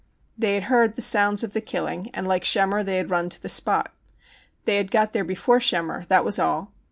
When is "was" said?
6.25-6.39